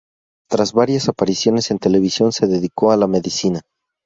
[0.49, 3.61] Tras varias apariciones en televisión se dedicó a la medicina.